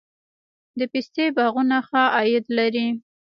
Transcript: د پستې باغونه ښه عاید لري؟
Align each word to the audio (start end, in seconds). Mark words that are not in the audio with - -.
د 0.79 0.81
پستې 0.91 1.25
باغونه 1.35 1.77
ښه 1.87 2.03
عاید 2.15 2.45
لري؟ 2.57 2.87